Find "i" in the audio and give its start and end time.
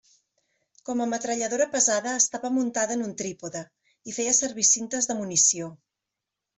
4.13-4.19